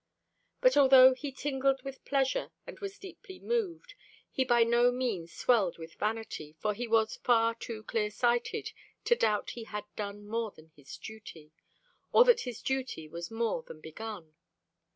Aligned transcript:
But 0.61 0.75
although 0.75 1.13
he 1.13 1.31
tingled 1.31 1.83
with 1.83 2.03
pleasure 2.05 2.49
and 2.65 2.79
was 2.79 2.97
deeply 2.97 3.37
moved, 3.39 3.93
he 4.31 4.43
by 4.43 4.63
no 4.63 4.91
means 4.91 5.31
swelled 5.31 5.77
with 5.77 5.93
vanity, 5.93 6.55
for 6.59 6.73
he 6.73 6.87
was 6.87 7.17
far 7.17 7.53
too 7.53 7.83
clear 7.83 8.09
sighted 8.09 8.71
to 9.05 9.15
doubt 9.15 9.51
he 9.51 9.65
had 9.65 9.85
done 9.95 10.25
more 10.27 10.49
than 10.49 10.71
his 10.75 10.97
duty, 10.97 11.51
or 12.11 12.25
that 12.25 12.41
his 12.49 12.63
duty 12.63 13.07
was 13.07 13.29
more 13.29 13.61
than 13.61 13.79
begun. 13.79 14.33